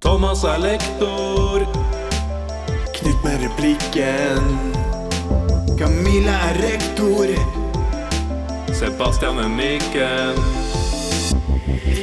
[0.00, 1.60] Thomas er lektor.
[2.94, 4.42] Knut med replikken.
[5.78, 7.26] Camilla er rektor.
[8.72, 10.36] Sebastian er mikken.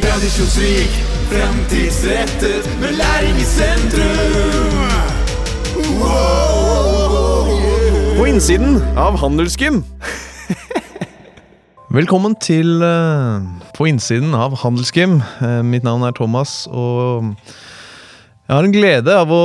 [0.01, 0.91] Tradisjonsrik,
[1.31, 4.73] fremtidsrettet, med læring i sentrum.
[8.17, 9.83] På innsiden av Handelsgym.
[11.93, 13.43] Velkommen til uh,
[13.77, 15.19] På innsiden av Handelsgym.
[15.37, 19.41] Uh, mitt navn er Thomas, og jeg har en glede av å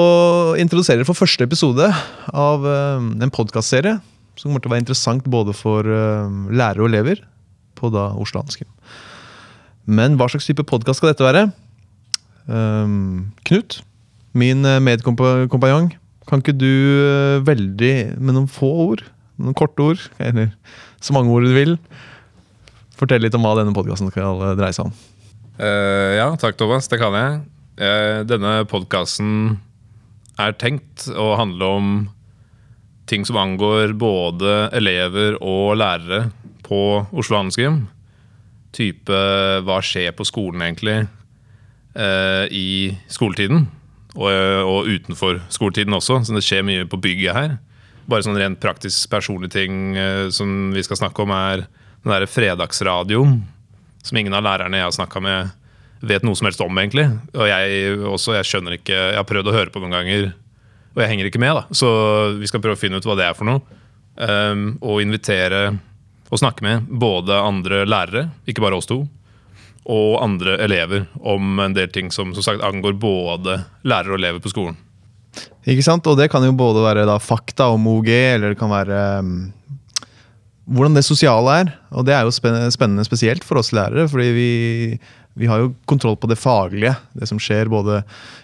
[0.56, 1.90] introdusere for første episode
[2.32, 3.98] av uh, en podkastserie
[4.40, 7.20] som kommer til å være interessant både for lærere og elever
[7.76, 8.72] på da Oslo Handelsgym.
[9.84, 11.50] Men hva slags type podkast skal dette være?
[12.48, 13.80] Knut,
[14.32, 15.90] min medkompanjong,
[16.30, 20.54] kan ikke du veldig, med noen få ord, noen korte ord, eller
[21.02, 21.82] så mange ord du vil,
[22.98, 24.98] fortelle litt om hva denne podkasten skal eh, dreie seg om?
[25.58, 26.86] Uh, ja, takk, Thomas.
[26.90, 27.40] Det kan jeg.
[27.78, 29.58] Uh, denne podkasten
[30.38, 31.92] er tenkt å handle om
[33.10, 36.28] ting som angår både elever og lærere
[36.66, 37.86] på Oslo Handelsgym.
[38.76, 39.22] Type
[39.64, 41.00] hva skjer på skolen, egentlig,
[41.98, 43.66] uh, i skoletiden.
[44.18, 47.58] Og, og utenfor skoletiden også, så det skjer mye på bygget her.
[48.10, 49.92] Bare sånn rent praktisk personlige ting
[50.34, 51.66] som vi skal snakke om, er
[52.08, 53.38] den derre fredagsradioen
[54.08, 55.50] som ingen av lærerne jeg har snakka med,
[56.08, 57.08] vet noe som helst om, egentlig.
[57.34, 60.30] Og jeg også, jeg skjønner ikke Jeg har prøvd å høre på noen ganger,
[60.94, 61.76] og jeg henger ikke med, da.
[61.76, 61.90] Så
[62.38, 63.62] vi skal prøve å finne ut hva det er for noe.
[64.18, 65.78] Um, og invitere
[66.28, 69.04] og snakke med både andre lærere, ikke bare oss to,
[69.88, 74.42] og andre elever om en del ting som som sagt angår både lærere og elever
[74.44, 74.76] på skolen.
[75.68, 76.06] Ikke sant?
[76.10, 79.32] Og det kan jo både være da fakta om OG, eller det kan være um,
[80.68, 81.72] hvordan det sosiale er.
[81.96, 84.50] Og det er jo spennende, spesielt for oss lærere, fordi vi,
[85.40, 86.94] vi har jo kontroll på det faglige.
[87.18, 88.02] Det som skjer både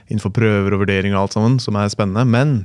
[0.08, 2.24] innenfor prøver og vurderinger og alt sammen, som er spennende.
[2.28, 2.62] Men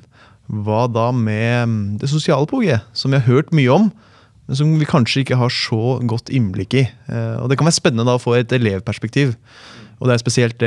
[0.50, 3.92] hva da med um, det sosiale på OG, som vi har hørt mye om,
[4.50, 6.88] men som vi kanskje ikke har så godt innblikk i.
[7.06, 9.36] Eh, Og det kan være spennende da å få et elevperspektiv.
[10.00, 10.64] Og det er spesielt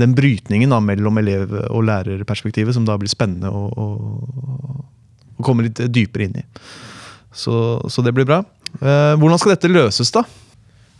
[0.00, 3.86] den brytningen da mellom elev- og lærerperspektivet som da blir spennende å, å,
[5.38, 6.44] å komme litt dypere inn i.
[7.32, 7.54] Så,
[7.90, 8.42] så det blir bra.
[8.80, 10.24] Eh, hvordan skal dette løses, da?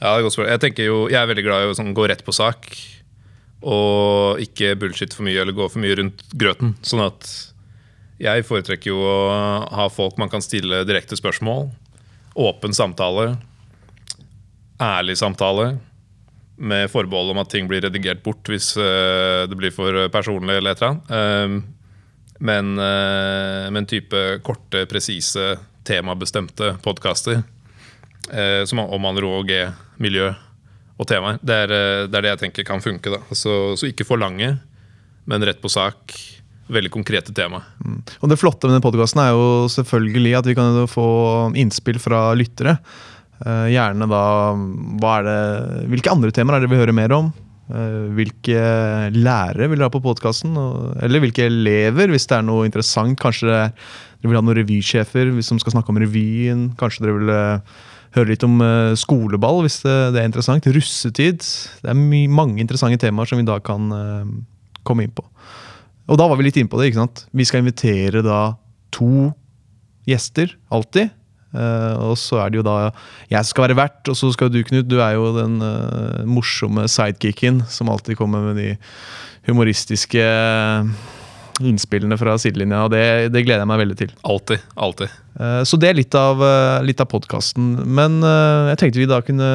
[0.01, 0.53] Ja, godt spørsmål.
[0.55, 2.71] Jeg tenker jo, jeg er veldig glad i å sånn, gå rett på sak.
[3.61, 6.73] Og ikke bullshit for mye eller gå for mye rundt grøten.
[6.87, 7.29] Sånn at
[8.21, 9.21] jeg foretrekker jo å
[9.77, 11.69] ha folk man kan stille direkte spørsmål.
[12.41, 13.35] Åpen samtale.
[14.81, 15.75] Ærlig samtale.
[16.61, 20.77] Med forbehold om at ting blir redigert bort hvis eh, det blir for personlig eller
[20.77, 21.13] et eller annet.
[21.17, 21.77] Eh,
[22.41, 25.59] men, eh, men type korte, presise,
[25.91, 27.43] temabestemte podkaster
[28.31, 29.53] eh, som omhandler OG,
[30.03, 30.31] miljø
[31.01, 31.41] og temaer.
[31.43, 33.13] Det er, eh, det er det jeg tenker kan funke.
[33.13, 33.23] da.
[33.35, 34.55] Så, så ikke for lange,
[35.31, 36.15] men rett på sak.
[36.71, 37.65] Veldig konkrete tema.
[38.21, 41.07] Og det flotte med denne podkasten er jo selvfølgelig at vi kan få
[41.59, 42.77] innspill fra lyttere.
[43.41, 44.25] Eh, gjerne da
[45.25, 45.39] det,
[45.91, 47.33] Hvilke andre temaer er det vi hører mer om?
[47.71, 48.61] Eh, hvilke
[49.17, 50.55] lærere vil dere ha på podkasten?
[51.03, 53.19] Eller hvilke elever, hvis det er noe interessant.
[53.19, 56.69] Kanskje det er, dere vil ha noen revysjefer som skal snakke om revyen.
[56.81, 57.77] Kanskje dere vil eh,
[58.19, 60.69] høre litt om eh, skoleball, hvis det, det er interessant.
[60.77, 61.45] Russetid.
[61.81, 64.35] Det er mange interessante temaer som vi da kan eh,
[64.85, 65.25] komme inn på.
[66.11, 66.91] Og da var vi litt inne på det.
[66.91, 67.25] ikke sant?
[67.33, 68.43] Vi skal invitere da
[68.93, 69.31] to
[70.09, 71.15] gjester, alltid.
[71.51, 72.75] Uh, og så er det jo da
[73.31, 74.87] jeg skal være vert, og så skal du, Knut.
[74.87, 78.69] Du er jo den uh, morsomme sidekicken som alltid kommer med de
[79.49, 80.23] humoristiske
[81.69, 82.85] innspillene fra sidelinja.
[82.87, 83.03] Og det,
[83.35, 84.15] det gleder jeg meg veldig til.
[84.29, 85.15] Altid, Alltid.
[85.41, 87.73] Eh, Så det er litt av, eh, litt av podkasten.
[87.87, 89.51] Men eh, jeg tenkte vi da kunne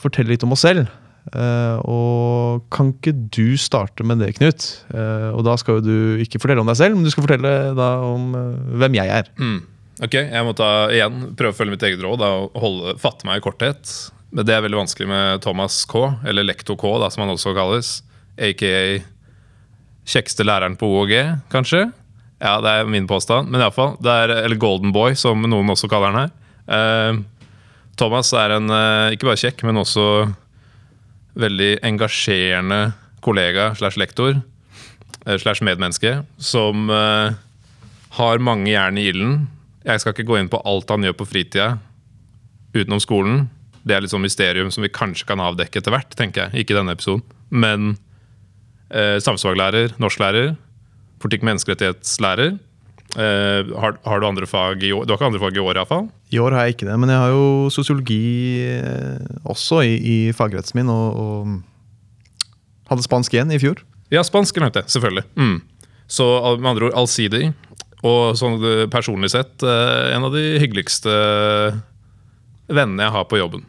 [0.00, 0.90] fortelle litt om oss selv.
[1.30, 4.64] Og kan ikke du starte med det, Knut?
[5.36, 7.90] Og da skal jo du ikke fortelle om deg selv, men du skal fortelle da
[8.02, 8.32] om
[8.80, 9.28] hvem jeg er.
[9.38, 9.60] Mm.
[10.00, 13.28] Ok, Jeg må ta igjen prøve å følge mitt eget råd da, og holde, fatte
[13.28, 13.92] meg i korthet.
[14.32, 17.52] Men det er veldig vanskelig med Thomas K, eller Lektor K, da, som han også
[17.54, 17.98] kalles.
[18.40, 18.72] Aka
[20.10, 21.12] kjekkeste læreren på OG,
[21.52, 21.86] kanskje.
[22.40, 23.50] Ja, det er min påstand.
[23.52, 23.96] Men iallfall.
[24.00, 26.30] Eller Golden Boy, som noen også kaller han her.
[26.70, 27.20] Uh,
[28.00, 30.06] Thomas er en uh, ikke bare kjekk, men også
[31.40, 32.80] veldig engasjerende
[33.24, 34.40] kollega slash lektor.
[35.26, 36.24] eh, Slash medmenneske.
[36.40, 37.36] Som uh,
[38.16, 39.46] har mange jern i ilden.
[39.84, 41.74] Jeg skal ikke gå inn på alt han gjør på fritida
[42.74, 43.48] utenom skolen.
[43.84, 46.16] Det er litt sånn mysterium som vi kanskje kan avdekke etter hvert.
[46.16, 47.24] tenker jeg, Ikke i denne episoden.
[47.50, 47.96] Men
[48.90, 50.54] eh, samfunnsfaglærer, norsklærer,
[51.22, 52.58] politikk- og menneskerettighetslærer.
[53.18, 55.06] Eh, har, har du andre fag i år?
[55.06, 56.06] Du har ikke andre fag i år, iallfall?
[56.30, 58.20] I år har jeg ikke det, men jeg har jo sosiologi
[58.68, 63.82] eh, også i, i fagretten min, og, og hadde spansk igjen i fjor.
[64.14, 65.26] Ja, spansk nevnte jeg, selvfølgelig.
[65.38, 65.58] Mm.
[66.10, 66.26] Så
[66.58, 67.52] med andre ord allsidig.
[68.06, 71.12] Og sånn eh, personlig sett eh, en av de hyggeligste
[72.70, 73.66] vennene jeg har på jobben.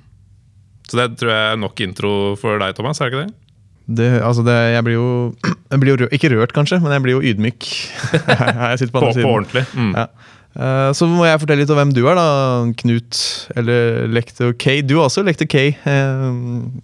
[0.88, 3.00] Så det tror jeg er nok intro for deg, Thomas.
[3.02, 3.41] er det ikke det?
[3.98, 5.08] Det, altså det, jeg blir jo,
[5.44, 7.70] jeg blir jo rø Ikke rørt, kanskje, men jeg blir jo ydmyk.
[8.28, 9.66] jeg på På, ordentlig.
[9.76, 9.96] Mm.
[9.98, 10.08] Ja.
[10.52, 12.26] Eh, Så må jeg fortelle litt om hvem du er, da,
[12.82, 13.20] Knut.
[13.56, 14.82] Eller lektor K.
[14.84, 15.64] Du er også lektor K.
[15.72, 16.26] eh,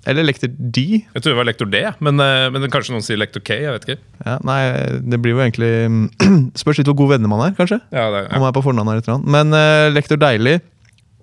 [0.07, 0.85] Eller lektor D.
[1.03, 3.59] Jeg tror det var lektor D, men, eh, men kanskje noen sier lektor K.
[3.65, 3.99] jeg vet ikke.
[4.23, 4.61] Ja, nei,
[5.03, 5.73] det blir jo egentlig
[6.61, 7.81] Spørs litt hvor gode venner man er, kanskje.
[7.91, 8.41] Ja, det, Om ja.
[8.45, 9.27] man er på fornavn eller et.
[9.27, 9.53] Men
[9.93, 10.59] lektor Deilig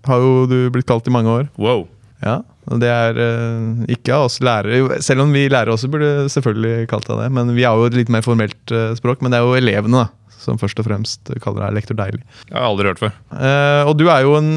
[0.05, 1.47] har jo du blitt kalt i mange år.
[1.57, 1.87] Wow.
[2.25, 2.39] Ja,
[2.73, 5.01] og det er uh, ikke av oss lærere.
[5.05, 7.29] Selv om vi lærere også burde selvfølgelig kalt deg det.
[7.37, 9.21] Men vi har jo et litt mer formelt uh, språk.
[9.21, 12.25] Men det er jo elevene da, som først og fremst kaller deg lektor Deilig.
[12.49, 13.15] Jeg har aldri hørt før.
[13.35, 14.57] Uh, og du er jo en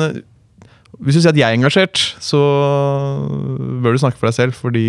[1.03, 2.39] Hvis du sier at jeg er engasjert, så
[3.83, 4.87] bør du snakke for deg selv, fordi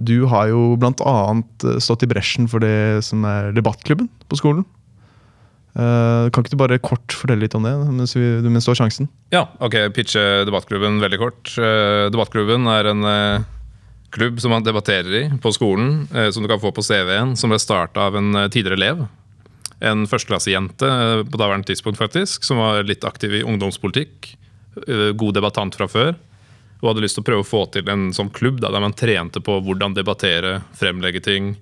[0.00, 4.64] du har jo eh, stått i bresjen for det som er debattklubben på skolen.
[5.70, 8.80] Eh, kan ikke du bare kort fortelle litt om det mens, vi, mens du har
[8.80, 9.06] sjansen?
[9.30, 11.52] Ja, ok, pitche debattklubben veldig kort.
[11.54, 13.46] Eh, debattklubben er en eh,
[14.10, 17.60] klubb som man debatterer i på skolen, som du kan få på CV-en, som ble
[17.62, 19.04] starta av en tidligere elev.
[19.86, 20.88] En førsteklassejente
[21.30, 24.32] på daværende tidspunkt, faktisk, som var litt aktiv i ungdomspolitikk.
[25.14, 26.18] god debattant fra før.
[26.80, 28.98] Og hadde lyst til å prøve å få til en sånn klubb da, der man
[28.98, 31.54] trente på hvordan debattere, fremlegge ting.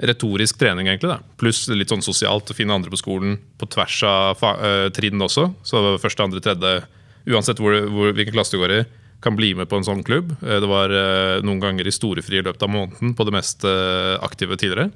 [0.00, 1.18] Retorisk trening, egentlig.
[1.40, 5.50] Pluss litt sånn sosialt, å finne andre på skolen på tvers av eh, trinn også.
[5.66, 6.86] Så første, andre, tredje,
[7.28, 8.80] uansett hvor, hvor, hvilken klasse du går i,
[9.20, 10.32] kan bli med på en sånn klubb.
[10.40, 14.16] Eh, Det var uh, noen ganger historiefri i løpet av måneden på det mest uh,
[14.24, 14.88] aktive tidligere.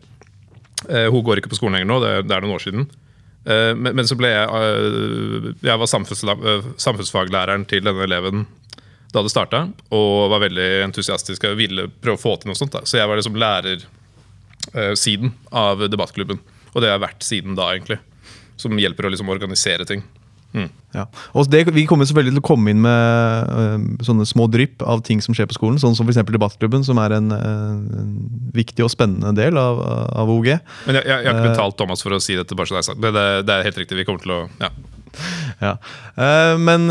[0.84, 2.82] Hun går ikke på skolen lenger nå, det det er noen år siden.
[3.46, 8.42] Men, men så ble jeg Jeg var samfunnsfaglæreren til denne eleven
[9.14, 9.62] da det starta,
[9.94, 12.74] og var veldig entusiastisk og ville prøve å få til noe sånt.
[12.74, 12.82] da.
[12.84, 13.38] Så jeg var liksom
[14.74, 16.42] lærersiden av debattklubben.
[16.74, 18.00] Og det har jeg vært siden da, egentlig.
[18.60, 20.04] Som hjelper å liksom organisere ting.
[20.94, 21.08] Ja.
[21.34, 25.02] Og det, vi kommer selvfølgelig til å komme inn med uh, sånne små drypp av
[25.06, 26.22] ting som skjer på skolen, sånn som f.eks.
[26.30, 28.12] Debattklubben, som er en, øh, en
[28.54, 29.80] viktig og spennende del av,
[30.14, 30.52] av OG.
[30.86, 32.84] Men jeg, jeg, jeg har ikke betalt Thomas for å si dette, bare så det
[32.84, 33.02] er sagt.
[33.02, 33.12] Det,
[33.48, 33.98] det er helt riktig.
[33.98, 34.70] Vi kommer til å ja.
[35.58, 35.74] Ja.
[36.14, 36.86] Uh, men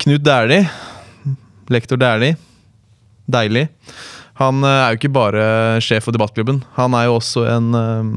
[0.00, 0.68] Knut Dæhlie,
[1.72, 2.36] lektor Dæhlie,
[3.30, 3.68] deilig.
[4.40, 5.42] Han øh, er jo ikke bare
[5.84, 6.62] sjef for debattklubben.
[6.78, 8.12] Han er jo også en um,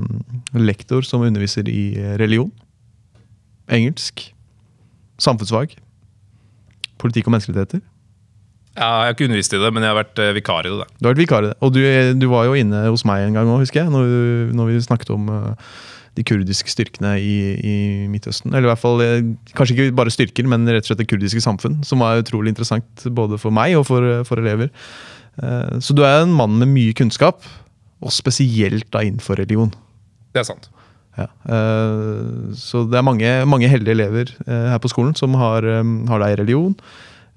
[0.55, 2.51] lektor som underviser i religion,
[3.67, 4.29] engelsk,
[5.19, 5.75] samfunnsfag,
[7.01, 7.83] politikk og menneskerettigheter.
[8.77, 10.79] ja, Jeg har ikke undervist i det, men jeg har vært eh, vikar i det.
[10.79, 10.87] da.
[10.97, 11.57] Du har vært vikar i det.
[11.61, 11.81] Og du,
[12.17, 13.91] du var jo inne hos meg en gang òg, husker jeg.
[13.93, 15.73] Når, når vi snakket om eh,
[16.13, 17.75] de kurdiske styrkene i, i
[18.11, 18.51] Midtøsten.
[18.53, 19.23] Eller i hvert fall, eh,
[19.57, 21.79] kanskje ikke bare styrker, men rett og slett det kurdiske samfunn.
[21.87, 24.69] Som var utrolig interessant både for meg og for, for elever.
[25.41, 27.41] Eh, Så du er en mann med mye kunnskap,
[28.03, 29.71] og spesielt da innenfor religion.
[30.35, 30.69] Det er sant.
[31.17, 31.27] Ja.
[31.49, 36.35] eh, Så det er mange, mange heldige elever her på skolen som har, har deg
[36.35, 36.75] i religion.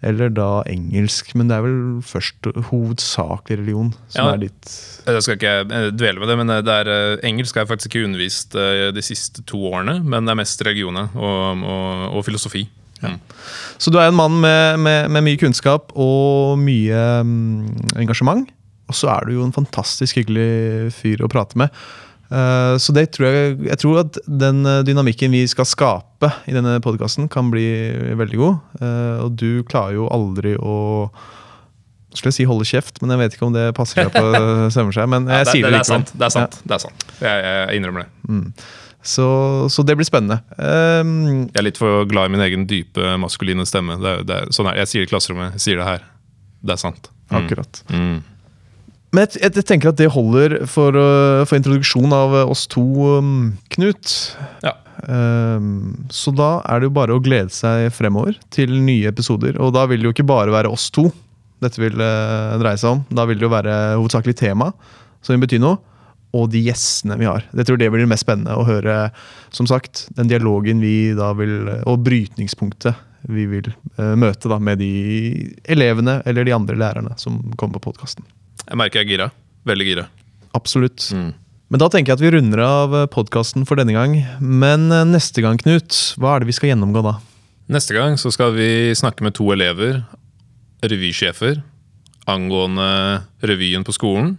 [0.05, 4.35] Eller da engelsk, men det er vel først hovedsakelig religion som Ja.
[4.35, 4.73] er ditt
[5.07, 7.95] Jeg skal ikke eh, dvele med det, men det er, eh, engelsk har jeg faktisk
[7.95, 10.03] ikke undervist eh, de siste to årene.
[10.05, 12.67] Men det er mest religioner og, og, og filosofi.
[13.03, 13.15] Ja.
[13.79, 18.49] Så du er en mann med, med, med mye kunnskap og mye mm, engasjement.
[18.89, 21.73] Og så er du jo en fantastisk hyggelig fyr å prate med.
[22.27, 26.55] Eh, så det tror jeg, jeg tror at den eh, dynamikken vi skal skape i
[26.57, 27.67] denne podkasten, kan bli
[28.19, 28.79] veldig god.
[28.81, 30.77] Eh, og du klarer jo aldri å
[32.17, 34.25] skulle jeg si holde kjeft, men jeg vet ikke om det passer seg på
[34.75, 35.11] sømmer seg.
[35.13, 36.13] Men jeg Ja, det, sier det, det, det er sant.
[36.17, 36.59] Det er sant.
[36.65, 37.07] Det er sant.
[37.21, 38.53] Jeg, jeg innrømmer det.
[39.07, 39.27] Så,
[39.71, 40.41] så det blir spennende.
[40.59, 44.01] Um, Jeg er litt for glad i min egen dype maskuline stemme.
[44.03, 44.81] Det, det, sånn er.
[44.81, 46.09] Jeg sier det i klasserommet, jeg sier det her.
[46.67, 47.13] Det er sant.
[47.29, 47.37] Mm.
[47.39, 47.83] akkurat.
[47.93, 48.17] Mm.
[49.15, 52.83] Men jeg, jeg, tenker at det holder for, øh, for introduksjon av øh, oss to,
[53.19, 54.17] um, Knut.
[54.65, 54.75] Ja.
[55.07, 59.61] Um, så da er det jo bare å glede seg fremover til nye episoder.
[59.63, 61.11] Og da vil det jo ikke bare være oss to
[61.65, 63.03] dette vil uh, dreie seg om.
[63.17, 64.71] Da vil det jo være hovedsakelig tema
[65.25, 65.79] som vil bety noe,
[66.37, 67.47] og de gjestene vi har.
[67.57, 69.09] Jeg tror det blir det mest spennende å høre,
[69.55, 71.57] som sagt, den dialogen vi da vil
[71.89, 77.41] Og brytningspunktet vi vil uh, møte da med de elevene eller de andre lærerne som
[77.57, 78.27] kommer på podkasten.
[78.65, 79.29] Jeg merker jeg er gira.
[79.69, 80.07] Veldig gira.
[80.57, 81.11] Absolutt.
[81.13, 81.35] Mm.
[81.73, 84.21] Men da tenker jeg at vi runder av podkasten for denne gang.
[84.41, 87.17] Men eh, neste gang, Knut, hva er det vi skal gjennomgå da?
[87.73, 90.05] Neste gang så skal vi snakke med to elever,
[90.87, 91.59] revysjefer,
[92.31, 94.37] angående revyen på skolen.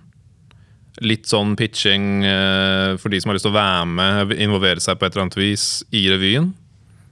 [1.04, 4.96] Litt sånn pitching eh, for de som har lyst til å være med, involvere seg
[4.96, 6.54] på et eller annet vis i revyen.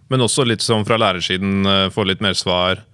[0.08, 2.86] Men også litt sånn fra lærersiden, eh, få litt mer svar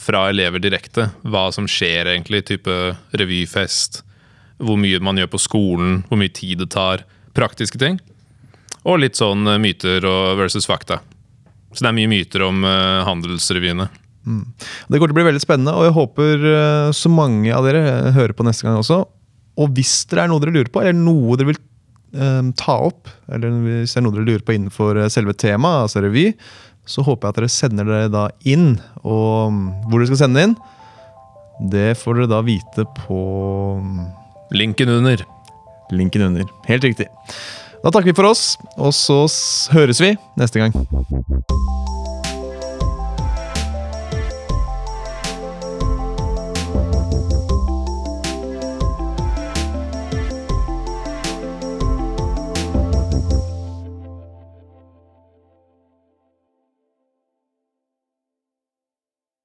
[0.00, 1.10] fra elever direkte.
[1.28, 2.76] Hva som skjer egentlig, type
[3.16, 4.04] revyfest.
[4.60, 7.00] hvor mye man gjør på skolen, hvor mye tid det tar,
[7.32, 7.94] praktiske ting.
[8.84, 10.04] Og litt sånn eh, myter
[10.36, 10.98] versus fakta.
[11.72, 13.88] Så det er mye myter om eh, handelsrevyene.
[14.20, 18.12] Det går til å bli veldig spennende, og jeg håper eh, så mange av dere
[18.12, 19.00] hører på neste gang også.
[19.60, 21.66] Og hvis det er noe dere lurer på, eller noe dere vil
[22.58, 26.24] ta opp, eller hvis det er noe dere lurer på innenfor selve temaet, altså revy,
[26.88, 28.74] så håper jeg at dere sender dere da inn.
[29.02, 30.56] Og mm, hvor dere skal sende inn,
[31.72, 33.20] det får dere da vite på
[33.82, 34.00] mm,
[34.56, 35.22] Linken under.
[35.90, 36.44] linken under.
[36.66, 37.06] Helt riktig.
[37.82, 39.22] Da takker vi for oss, og så
[39.72, 40.74] høres vi neste gang.